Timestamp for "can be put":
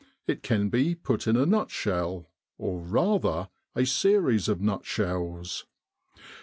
0.41-1.27